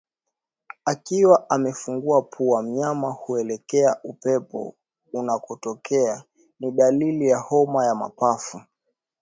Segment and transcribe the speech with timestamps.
[0.85, 4.75] Akiwa amefungua pua mnyama huelekea upepo
[5.13, 6.23] unakotokea
[6.59, 8.61] ni dalili ya homa ya mapafu